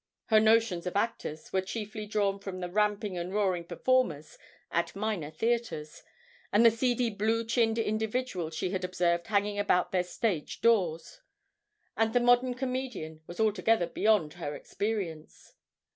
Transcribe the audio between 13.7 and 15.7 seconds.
beyond her experience.